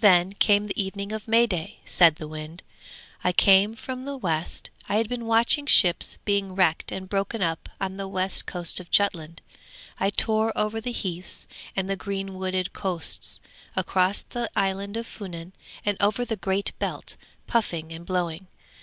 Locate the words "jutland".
8.90-9.40